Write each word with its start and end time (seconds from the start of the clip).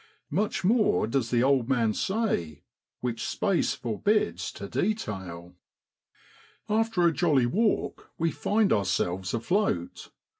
Much 0.31 0.63
more 0.63 1.05
does 1.05 1.29
the 1.29 1.43
old 1.43 1.69
man 1.69 1.93
say, 1.93 2.63
which 3.01 3.23
space 3.23 3.75
forbids 3.75 4.51
to 4.51 4.67
detail. 4.67 5.13
WELCOMING 5.13 5.53
A 5.53 6.69
PERCH. 6.69 6.79
After 6.79 7.05
a 7.05 7.13
jolly 7.13 7.45
walk 7.45 8.09
we 8.17 8.31
find 8.31 8.73
ourselves 8.73 9.35
afloat. 9.35 10.09